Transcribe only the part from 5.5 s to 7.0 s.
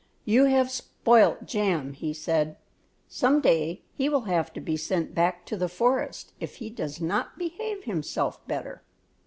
the forest if he does